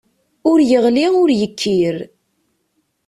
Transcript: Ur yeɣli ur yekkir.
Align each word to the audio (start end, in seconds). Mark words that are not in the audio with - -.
Ur 0.49 0.59
yeɣli 0.69 1.05
ur 1.21 1.29
yekkir. 1.39 1.97